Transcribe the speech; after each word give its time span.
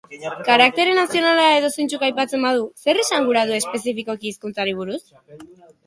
Karaktere 0.47 0.95
nazionala 0.99 1.43
edozeintsuk 1.59 2.07
aipatzen 2.09 2.45
badu, 2.49 2.65
zer 2.87 3.03
esan 3.05 3.31
gura 3.31 3.47
du 3.53 3.59
espezifikoki 3.61 4.33
hizkuntzari 4.35 4.79
buruz? 4.85 5.03